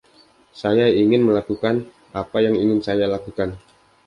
Saya 0.61 0.85
ingin 1.01 1.21
melakukan 1.27 1.75
apa 2.21 2.37
yang 2.45 2.55
ingin 2.63 2.79
saya 2.87 3.05
lakukan. 3.13 3.49